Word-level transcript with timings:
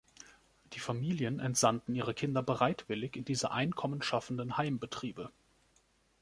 Die 0.73 0.79
Familien 0.79 1.39
entsandten 1.39 1.93
ihre 1.93 2.15
Kinder 2.15 2.41
bereitwillig 2.41 3.15
in 3.15 3.23
diese 3.23 3.51
einkommensschaffenden 3.51 4.57
Heimbetriebe. 4.57 5.31